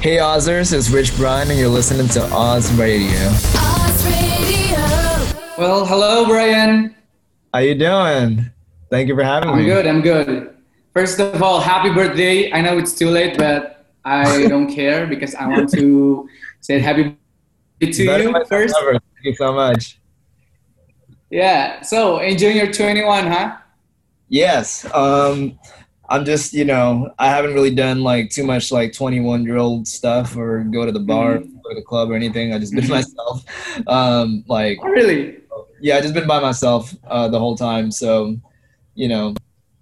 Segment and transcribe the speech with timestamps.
[0.00, 3.18] Hey Ozers, it's Rich Brian, and you're listening to Oz Radio.
[3.56, 4.76] Oz Radio.
[5.58, 6.94] Well, hello, Brian.
[7.52, 8.48] How you doing?
[8.90, 9.62] Thank you for having me.
[9.62, 9.86] I'm good.
[9.88, 10.56] I'm good.
[10.94, 12.52] First of all, happy birthday.
[12.52, 16.28] I know it's too late, but I don't care because I want to
[16.60, 17.16] say happy
[17.80, 18.76] birthday to Better you first.
[18.80, 18.92] ever.
[18.92, 19.98] Thank you so much.
[21.30, 21.82] Yeah.
[21.82, 23.56] So enjoying your 21, huh?
[24.28, 24.86] Yes.
[24.94, 25.58] Um,
[26.10, 29.86] I'm just, you know, I haven't really done like too much like 21 year old
[29.86, 31.62] stuff or go to the bar, Mhm.
[31.62, 32.54] go to the club or anything.
[32.54, 32.90] I just been Mhm.
[32.90, 33.44] myself.
[33.86, 35.36] Um, like, Oh, really?
[35.80, 37.90] yeah, I just been by myself uh, the whole time.
[37.90, 38.36] So,
[38.94, 39.34] you know,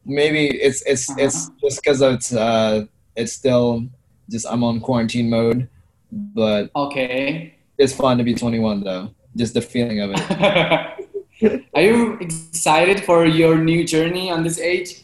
[0.04, 3.86] maybe it's it's it's just because it's uh, it's still
[4.28, 5.68] just I'm on quarantine mode,
[6.10, 7.54] but Okay.
[7.78, 9.10] it's fun to be 21 though.
[9.36, 10.20] Just the feeling of it.
[11.74, 15.02] Are you excited for your new journey on this age?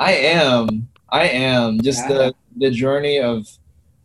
[0.00, 0.88] I am.
[1.10, 1.80] I am.
[1.82, 3.46] Just the the journey of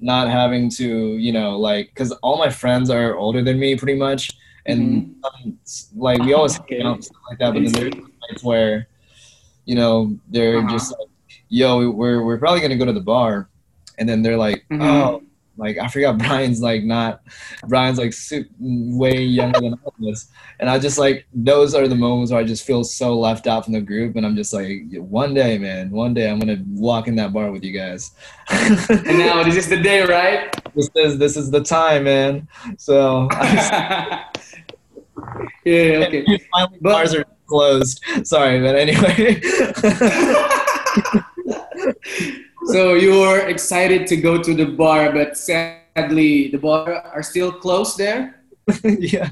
[0.01, 3.97] not having to, you know, like, because all my friends are older than me, pretty
[3.97, 4.29] much,
[4.65, 5.57] and um,
[5.95, 6.77] like we always Okay.
[6.77, 7.53] hang out and stuff like that.
[7.53, 7.93] But then there's
[8.29, 8.87] nights where,
[9.65, 10.67] you know, they're Uh-huh.
[10.67, 11.09] just like,
[11.49, 13.49] "Yo, we're we're probably gonna go to the bar,"
[13.97, 14.81] and then they're like, Mhm.
[14.83, 15.21] "Oh."
[15.57, 17.21] Like I forgot Brian's like not
[17.67, 18.13] Brian's like
[18.59, 20.27] way younger than all of us,
[20.59, 23.63] and I just like those are the moments where I just feel so left out
[23.65, 27.07] from the group, and I'm just like one day, man, one day I'm gonna walk
[27.07, 28.11] in that bar with you guys.
[28.51, 30.51] And now this is the day, right?
[30.75, 32.47] this is this is the time, man.
[32.77, 34.29] So yeah.
[35.65, 36.25] Okay.
[36.51, 38.01] finally But- bars are closed.
[38.23, 39.41] Sorry, but anyway.
[42.71, 47.51] So you were excited to go to the bar, but sadly the bar are still
[47.51, 48.41] closed there.
[48.83, 49.29] yeah.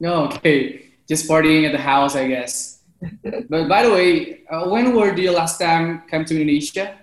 [0.00, 2.82] No, okay, just partying at the house, I guess.
[3.48, 6.96] But by the way, uh, when were you last time come to Indonesia?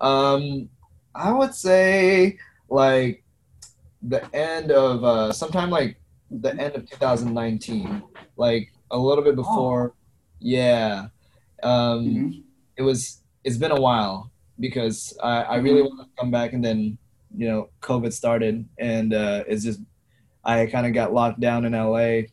[0.00, 0.68] Um,
[1.14, 3.22] I would say like
[4.02, 5.96] the end of uh, sometime like
[6.30, 8.02] the end of 2019,
[8.36, 9.92] like a little bit before.
[10.40, 11.08] Yeah.
[11.62, 12.42] Um, Mhm.
[12.76, 13.20] it was.
[13.44, 16.98] It's been a while because I, I really want to come back, and then
[17.36, 19.80] you know COVID started, and uh, it's just
[20.44, 22.28] I kind of got locked down in LA,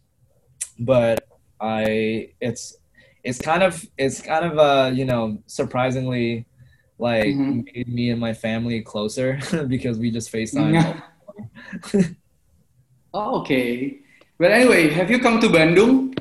[0.80, 1.28] but
[1.62, 2.78] I it's
[3.24, 6.46] it's kind of it's kind of uh you know surprisingly
[7.00, 7.66] like Mhm.
[7.74, 11.02] made me and my family closer because we just FaceTime.
[13.14, 14.00] Oh, okay.
[14.40, 16.18] But anyway, have you come to Bandung?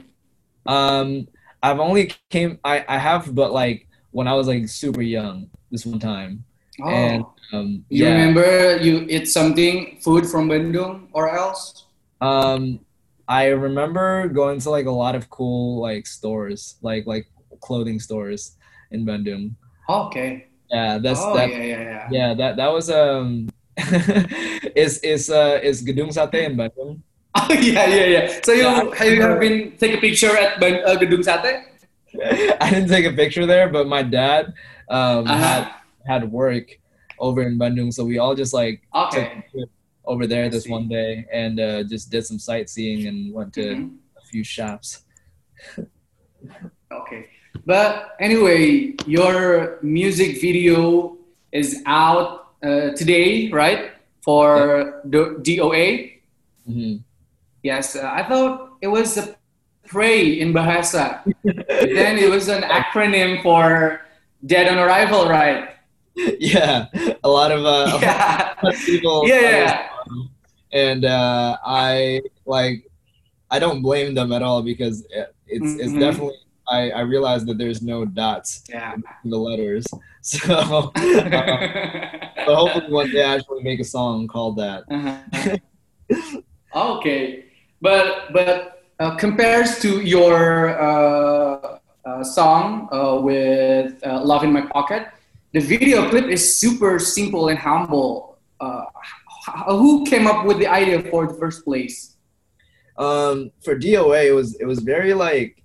[0.66, 1.28] Um,
[1.62, 3.85] I've only came I I have, but like
[4.16, 6.40] when I was like super young this one time,
[6.80, 7.20] Oh, and
[7.52, 11.84] um you yeah, remember you eat something food from Bandung or else?
[12.24, 12.80] um,
[13.28, 17.28] I remember going to like a lot of cool like stores, like like
[17.60, 18.56] clothing stores
[18.88, 19.52] in Bandung.
[19.88, 20.48] Okay.
[20.72, 21.52] Yeah, that's oh that.
[21.52, 22.08] yeah, yeah, yeah.
[22.10, 23.52] Yeah, that that was um.
[24.72, 27.04] is is uh is Gedung Sate in Bandung?
[27.36, 28.24] Oh yeah, yeah, yeah.
[28.40, 31.75] So you Yeah, have you have been take a picture at uh, Gedung Sate?
[32.60, 34.52] I didn't take a picture there, but my dad
[34.88, 35.36] um Uh-huh.
[35.36, 35.64] had
[36.06, 36.66] had work
[37.18, 39.42] over in Bandung, so we all just like Okay.
[40.04, 43.98] over there this one day and uh, just did some sightseeing and went to Mhm.
[44.16, 45.02] a few shops.
[46.92, 47.26] Okay.
[47.66, 51.16] But anyway, your music video
[51.52, 53.90] is out uh, today, right?
[54.22, 56.12] For the DOA.
[56.66, 56.96] hmm
[57.62, 59.34] Yes, uh, I thought it was a
[59.86, 61.22] pray in Bahasa.
[61.44, 64.00] then it was an acronym for
[64.44, 65.70] Dead on Arrival, right?
[66.38, 66.86] Yeah,
[67.24, 68.54] a lot of uh, Yeah.
[68.62, 69.28] lot of people.
[69.28, 69.88] Yeah, yeah.
[70.72, 72.88] and uh, I like
[73.50, 75.04] I don't blame them at all because
[75.46, 76.00] it's it's Mhm.
[76.00, 76.36] definitely
[76.68, 78.94] I I realize that there's no dots Yeah.
[79.24, 79.84] in the letters,
[80.22, 84.84] so but hopefully one day I actually make a song called that.
[84.90, 85.56] Uh-huh.
[86.74, 87.44] okay,
[87.80, 94.62] but but uh, compares to your uh, uh, song uh, with uh, "Love in My
[94.66, 95.08] Pocket,"
[95.52, 98.38] the video clip is super simple and humble.
[98.60, 98.84] Uh,
[99.68, 102.16] who came up with the idea for the first place?
[102.98, 105.62] Um, for DOA, it was it was very like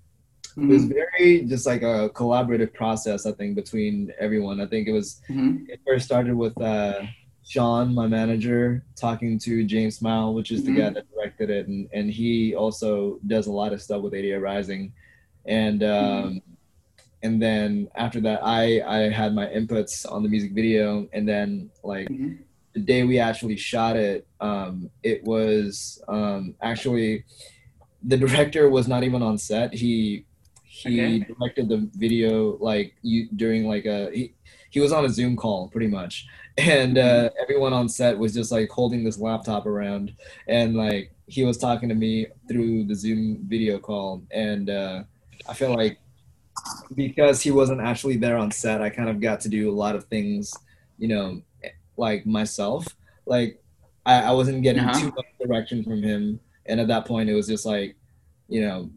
[0.57, 0.93] it was Mhm.
[0.99, 3.25] very just like a collaborative process.
[3.25, 4.59] I think between everyone.
[4.59, 5.65] I think it was Mhm.
[5.69, 7.01] it first started with uh,
[7.55, 10.93] Sean, my manager, talking to James Smile, which is the guy Mhm.
[10.93, 14.93] that directed it, and and he also does a lot of stuff with 88rising,
[15.45, 16.41] and um,
[17.23, 21.69] and then after that, I I had my inputs on the music video, and then
[21.83, 22.37] like Mhm.
[22.73, 27.25] the day we actually shot it, um, it was um, actually
[28.01, 29.73] the director was not even on set.
[29.73, 30.25] He
[30.63, 31.25] he Okay.
[31.33, 34.33] directed the video like you during like a he,
[34.69, 36.25] he was on a Zoom call pretty much,
[36.57, 40.13] and uh, everyone on set was just like holding this laptop around,
[40.47, 45.03] and like he was talking to me through the Zoom video call, and uh,
[45.47, 45.99] I feel like
[46.95, 49.95] because he wasn't actually there on set, I kind of got to do a lot
[49.95, 50.53] of things,
[50.97, 51.41] you know,
[51.97, 52.85] like myself.
[53.25, 53.61] Like
[54.05, 54.99] I, I wasn't getting Uh-huh.
[54.99, 57.95] too much direction from him, and at that point, it was just like,
[58.49, 58.89] you know,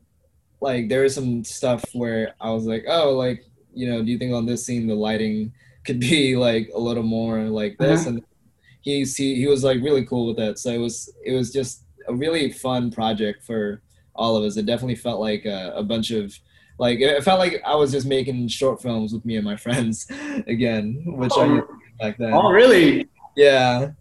[0.60, 4.18] like there was some stuff where I was like, oh, like you know, do you
[4.18, 5.52] think on this scene the lighting
[5.84, 8.02] could be like a little more like this?
[8.02, 8.10] Uh-huh.
[8.10, 8.22] And
[8.82, 10.58] he's he, he was like really cool with that.
[10.58, 13.80] So it was it was just a really fun project for
[14.14, 14.56] all of us.
[14.56, 16.32] It definitely felt like a, a bunch of
[16.78, 20.06] like it felt like I was just making short films with me and my friends
[20.46, 21.54] again, which I Oh.
[21.54, 21.66] used
[22.00, 22.32] back then.
[22.32, 23.08] Oh, really?
[23.36, 23.92] Yeah.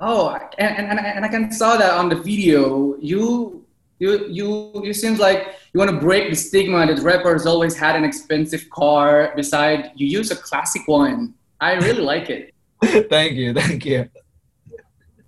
[0.00, 2.96] Oh, and, and, and, and I can saw that on the video.
[3.00, 3.61] You
[4.02, 4.46] you you
[4.86, 5.40] you seems like
[5.72, 9.32] you want to break the stigma that rappers always had an expensive car.
[9.36, 11.34] Beside, you use a classic one.
[11.60, 12.52] I really like it.
[13.14, 14.10] thank you, thank you.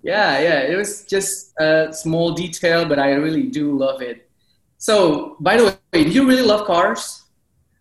[0.03, 0.59] Yeah, yeah.
[0.71, 4.29] It was just a small detail, but I really do love it.
[4.77, 5.63] So, by the
[5.93, 7.23] way, do you really love cars?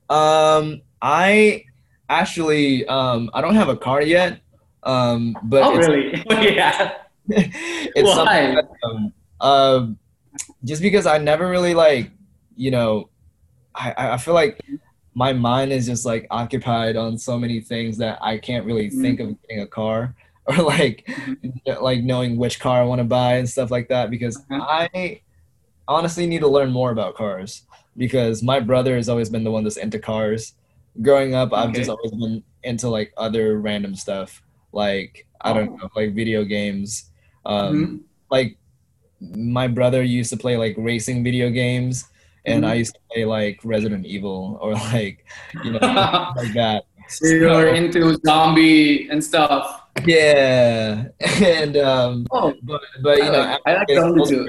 [0.08, 1.64] Um, I
[2.08, 4.40] actually um I don't have a car yet.
[4.84, 6.22] Um, but oh, really?
[6.54, 7.02] yeah.
[7.28, 8.54] it's Why?
[8.54, 9.98] that, um, um,
[10.64, 12.10] just because I never really like,
[12.56, 13.08] you know,
[13.74, 14.60] I, I feel like
[15.14, 19.00] my mind is just like occupied on so many things that I can't really Mhm.
[19.00, 20.14] think of getting a car
[20.46, 21.08] or like
[21.80, 24.62] like knowing which car I want to buy and stuff like that because Uh-huh.
[24.92, 25.20] I
[25.88, 27.62] honestly need to learn more about cars
[27.96, 30.54] because my brother has always been the one that's into cars.
[31.02, 34.42] Growing up, I've just always been into like other random stuff
[34.72, 35.76] like I don't Oh.
[35.76, 37.10] know, like video games.
[37.46, 38.00] Um, Mhm.
[38.30, 38.56] Like
[39.36, 42.06] my brother used to play like racing video games,
[42.46, 42.68] and Mhm.
[42.68, 45.24] I used to play like Resident Evil or like
[45.62, 45.78] you know
[46.36, 46.84] like that.
[47.08, 49.82] So you're into zombie and stuff.
[50.04, 51.08] Yeah,
[51.42, 54.48] and um, Oh, but but you know, I as like I'm getting too.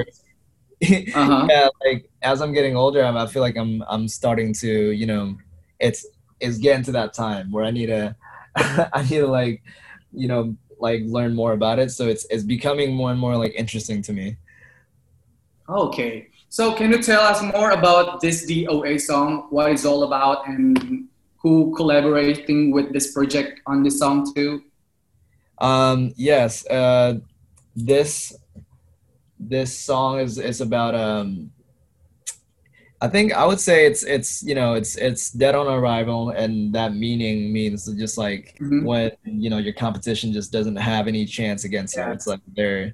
[1.15, 1.47] Uh-huh.
[1.49, 5.05] yeah, like as I'm getting older, I'm, I feel like I'm I'm starting to you
[5.05, 5.35] know,
[5.79, 6.05] it's
[6.39, 8.15] it's getting to that time where I need to
[8.55, 9.63] I need to like
[10.11, 11.91] you know like learn more about it.
[11.91, 14.37] So it's it's becoming more and more like interesting to me.
[15.69, 16.27] Okay.
[16.49, 19.47] So can you tell us more about this DOA song?
[19.49, 21.07] What it's all about and
[21.37, 24.63] who collaborating with this project on this song too?
[25.59, 27.19] Um, yes, uh,
[27.75, 28.33] this
[29.39, 31.51] this song is is about um.
[33.01, 36.73] I think I would say it's it's you know it's it's dead on arrival, and
[36.73, 38.83] that meaning means just like Mhm.
[38.85, 42.07] when you know your competition just doesn't have any chance against Yeah.
[42.07, 42.13] you.
[42.13, 42.93] It's like they're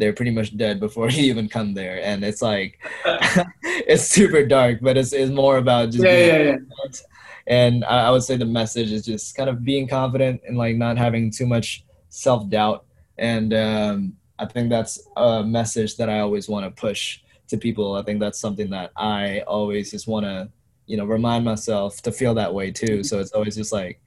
[0.00, 2.80] they're pretty much dead before you even come there, and it's like
[3.62, 6.56] it's super dark, but it's it's more about just Yeah, being yeah, yeah.
[7.46, 10.76] And I, I would say the message is just kind of being confident and like
[10.76, 12.86] not having too much self doubt.
[13.18, 17.96] And um, I think that's a message that I always want to push to people.
[17.96, 20.50] I think that's something that I always just want to,
[20.86, 23.04] you know, remind myself to feel that way too.
[23.04, 24.00] So it's always just like,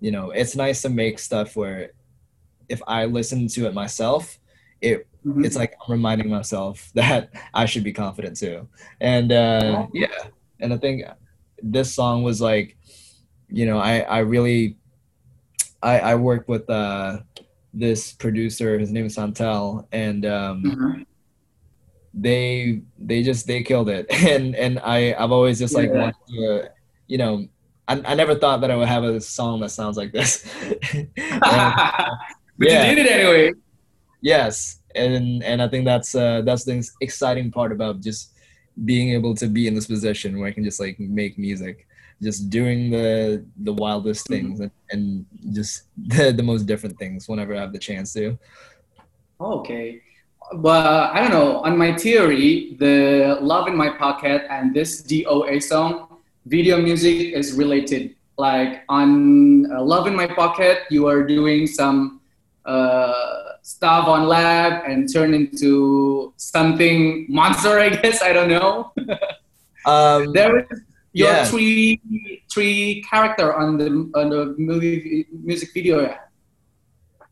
[0.00, 1.92] you know, it's nice to make stuff where
[2.68, 4.39] if I listen to it myself,
[4.80, 5.44] it Mhm.
[5.44, 8.68] it's like I'm reminding myself that I should be confident too.
[9.00, 10.08] And uh, yeah,
[10.60, 11.04] and I think
[11.62, 12.76] this song was like,
[13.48, 14.78] you know, I I really
[15.82, 17.20] I I worked with uh,
[17.74, 18.78] this producer.
[18.78, 21.06] His name is Santel, and um, Mhm.
[22.14, 24.06] they they just they killed it.
[24.32, 26.00] And and I I've always just like Yeah.
[26.00, 26.70] wanted to,
[27.08, 27.46] you know.
[27.88, 30.46] I, I never thought that I would have a song that sounds like this.
[30.94, 31.08] And,
[32.56, 32.88] but yeah.
[32.88, 33.52] you did it anyway.
[34.20, 38.32] Yes, and and I think that's uh, that's the exciting part about just
[38.84, 41.86] being able to be in this position where I can just like make music,
[42.22, 44.30] just doing the the wildest Mhm.
[44.32, 48.38] things and, and just the, the most different things whenever I have the chance to.
[49.40, 50.02] Okay.
[50.52, 51.58] But I don't know.
[51.62, 57.52] On my theory, the Love in My Pocket and this DOA song, video music is
[57.54, 58.16] related.
[58.36, 62.20] Like on uh, Love in My Pocket, you are doing some
[62.64, 68.22] uh, stuff on lab and turn into something monster, I guess.
[68.22, 68.92] I don't know.
[69.86, 70.80] Um, There is
[71.12, 71.44] your Yeah.
[71.44, 72.00] three
[72.52, 76.14] three character on the on the movie music video.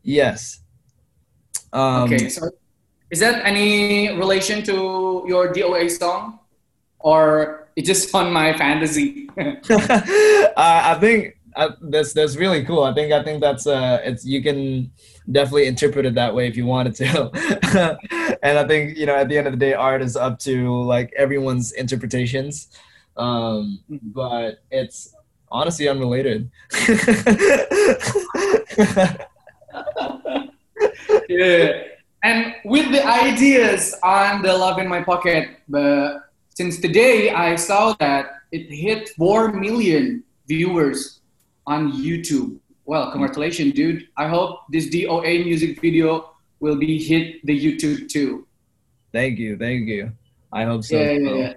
[0.03, 0.61] yes.
[1.71, 2.49] Um, Okay, so
[3.11, 6.39] is that any relation to your DOA song,
[6.99, 9.29] or it's just on my fantasy?
[9.37, 9.61] I,
[10.93, 12.83] I think uh, that's that's really cool.
[12.83, 14.89] I think I think that's uh, it's you can
[15.31, 17.97] definitely interpret it that way if you wanted to.
[18.43, 20.83] and I think you know at the end of the day, art is up to
[20.83, 22.69] like everyone's interpretations.
[23.17, 25.13] Um, but it's
[25.51, 26.49] honestly unrelated.
[31.29, 31.83] yeah.
[32.21, 36.19] And with the ideas on the Love in My Pocket, but
[36.49, 41.21] since today I saw that it hit 4 million viewers
[41.65, 42.59] on YouTube.
[42.89, 44.07] Well, congratulations, dude.
[44.17, 48.47] I hope this DOA music video will be hit the YouTube too.
[49.13, 50.11] Thank you, thank you.
[50.51, 50.97] I hope so.
[50.97, 51.53] Yeah, yeah, yeah.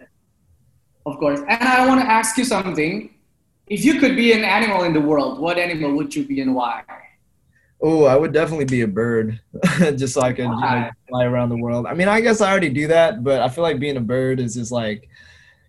[1.07, 1.41] Of course.
[1.49, 3.15] And I want to ask you something.
[3.67, 6.55] If you could be an animal in the world, what animal would you be and
[6.55, 6.83] why?
[7.81, 9.41] Oh, I would definitely be a bird,
[9.97, 11.87] just so I could you know, fly around the world.
[11.87, 14.39] I mean, I guess I already do that, but I feel like being a bird
[14.39, 15.09] is just like,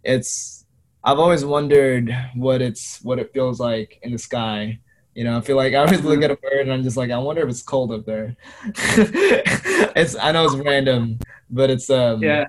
[0.04, 0.66] it's.
[1.06, 4.80] I've always wondered what it's what it feels like in the sky.
[5.16, 7.12] You know, I feel like I always look at a bird and I'm just like,
[7.12, 8.36] I wonder if it's cold up there.
[8.66, 12.46] it's I know it's random, but it's um Yeah.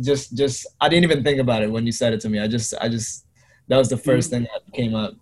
[0.00, 2.40] just just I didn't even think about it when you said it to me.
[2.40, 3.24] I just I just
[3.68, 5.14] that was the 1st thing that came up.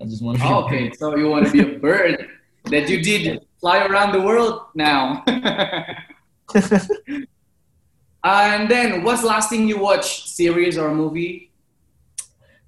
[0.00, 2.28] I just want to Oh, okay, so you want to be a bird
[2.64, 5.22] that you did fly around the world now.
[8.24, 11.52] and then, what's the last thing you watched, series or movie?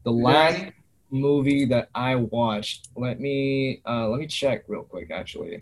[0.05, 0.73] The last
[1.11, 2.89] movie that I watched.
[2.97, 5.11] Let me uh, let me check real quick.
[5.11, 5.61] Actually,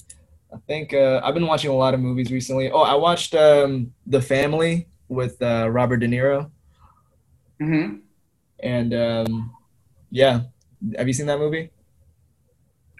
[0.52, 2.70] I think uh, I've been watching a lot of movies recently.
[2.70, 6.50] Oh, I watched um, The Family with uh, Robert De Niro,
[7.60, 7.96] hmm
[8.62, 9.54] and um,
[10.10, 10.42] yeah,
[10.96, 11.70] have you seen that movie?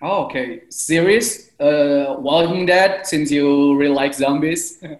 [0.02, 0.62] Oh, okay.
[0.70, 4.82] Series, uh, Walking Dead, since you really like zombies.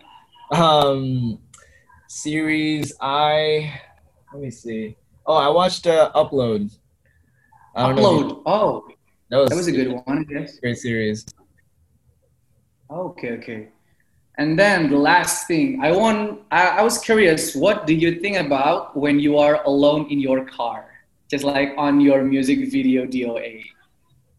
[0.51, 1.39] Um,
[2.09, 3.81] series I
[4.33, 4.97] let me see.
[5.27, 6.77] Oh, I watched uh, Upload.
[7.75, 8.43] I don't know Upload.
[8.47, 8.89] Oh,
[9.31, 10.59] that was that was a good one, I guess.
[10.59, 11.27] great series.
[12.91, 13.69] Okay, okay.
[14.37, 18.37] And then the last thing, I want, I, I was curious, what do you think
[18.37, 20.91] about when you are alone in your car?
[21.31, 23.65] Just like on your music video DOA.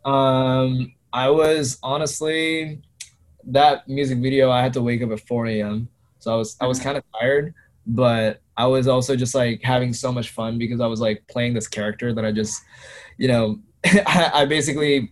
[0.03, 2.81] Um, I was honestly
[3.45, 4.51] that music video.
[4.51, 5.87] I had to wake up at 4 a.m.
[6.19, 7.53] So I was I was kind of tired,
[7.87, 11.53] but I was also just like having so much fun because I was like playing
[11.53, 12.63] this character that I just,
[13.17, 15.11] you know, I, I basically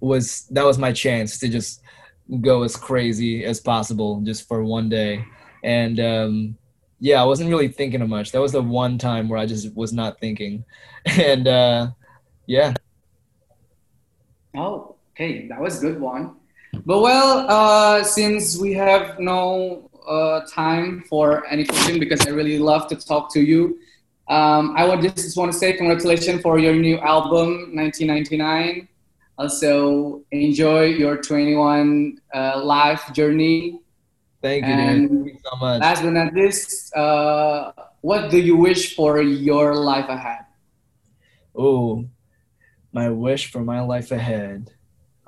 [0.00, 1.82] was that was my chance to just
[2.40, 5.24] go as crazy as possible just for one day,
[5.62, 6.56] and um,
[6.98, 8.32] yeah, I wasn't really thinking of much.
[8.32, 10.64] That was the one time where I just was not thinking,
[11.06, 11.88] and uh,
[12.46, 12.74] yeah.
[14.56, 16.36] Oh, okay, that was good one.
[16.86, 22.58] But well, uh, since we have no uh, time for any question because I really
[22.58, 23.78] love to talk to you,
[24.28, 28.88] um, I would just want to say congratulations for your new album, 1999.
[29.36, 33.80] Also, enjoy your 21 uh, life journey.
[34.40, 34.76] Thank you.
[34.76, 35.80] Thank you so much.
[35.80, 40.46] Last but not least, uh, what do you wish for your life ahead?
[41.56, 42.04] Oh,
[42.92, 44.70] my wish for my life ahead.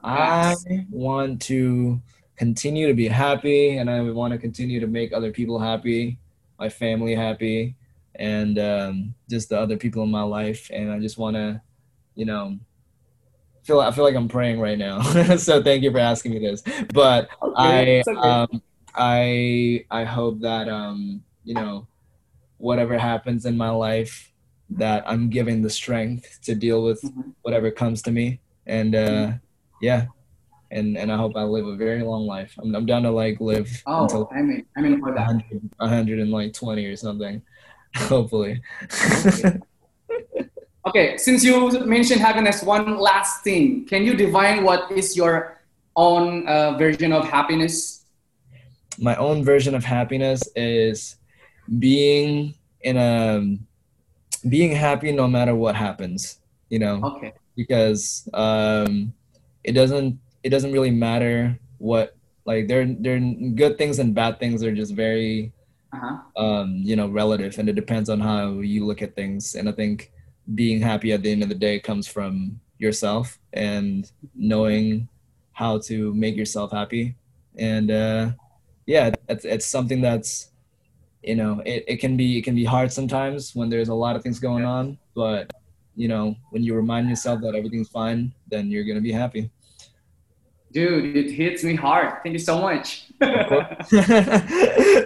[0.03, 0.55] I
[0.91, 2.01] want to
[2.43, 6.19] continue to be happy and I want to continue to make other people happy,
[6.59, 7.77] my family happy,
[8.17, 10.69] and um, just the other people in my life.
[10.73, 11.63] And I just want to,
[12.17, 12.59] you know,
[13.63, 15.03] feel I feel like I'm praying right now.
[15.37, 16.65] so thank you for asking me this.
[16.93, 18.19] But I okay.
[18.19, 18.61] um,
[18.93, 21.87] I I hope that um, you know
[22.59, 24.33] whatever happens in my life
[24.71, 27.35] that I'm given the strength to deal with Mhm.
[27.43, 29.33] whatever comes to me and uh,
[29.81, 30.07] yeah
[30.73, 32.55] and and I hope I live a very long life.
[32.61, 35.27] I'm I'm down to like live Oh, until I mean, I mean for that.
[35.79, 37.43] 100, 120 or something.
[37.97, 38.61] Hopefully.
[39.27, 39.59] Okay.
[40.85, 43.87] Okay, since you mentioned happiness, one last thing.
[43.87, 45.63] Can you define what is your
[45.95, 48.05] own uh, version of happiness?
[48.99, 51.17] My own version of happiness is
[51.79, 53.57] being in a
[54.49, 57.01] being happy no matter what happens, you know.
[57.15, 57.33] Okay.
[57.55, 59.13] because um,
[59.63, 63.19] it doesn't it doesn't really matter what like there there
[63.55, 65.53] good things and bad things are just very
[65.93, 66.17] Uh-huh.
[66.41, 69.73] um, you know relative and it depends on how you look at things and I
[69.77, 70.09] think
[70.57, 75.07] being happy at the end of the day comes from yourself and knowing
[75.53, 77.15] how to make yourself happy
[77.61, 78.33] and uh,
[78.89, 80.49] yeah it's, it's something that's
[81.23, 84.17] you know it, it can be it can be hard sometimes when there's a lot
[84.17, 85.53] of things going on but
[85.95, 89.51] you know when you remind yourself that everything's fine then you're gonna be happy
[90.73, 92.23] Dude, it hits me hard.
[92.23, 93.05] Thank you so much.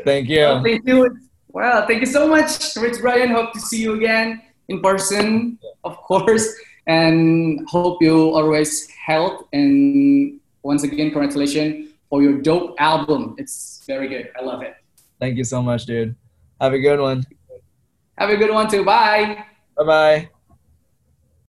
[0.05, 1.19] thank you Well, thank you.
[1.49, 3.31] Well, thank you so much, Rich Brian.
[3.31, 6.47] Hope to see you again in person, of course,
[6.87, 9.45] and hope you always health.
[9.53, 13.35] And once again, congratulations for your dope album.
[13.39, 14.31] It's very good.
[14.39, 14.75] I love it.
[15.19, 16.15] thank you so much dude
[16.61, 17.25] have a good one
[18.19, 18.85] Have a good one too.
[18.85, 19.45] Bye.
[19.77, 20.29] bye bye